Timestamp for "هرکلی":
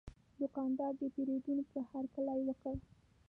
1.91-2.39